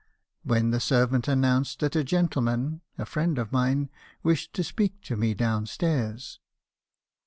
[0.25, 3.87] * when the servant announced that a gentleman, a friend of mine,
[4.23, 6.39] wished to speak to me down stairs.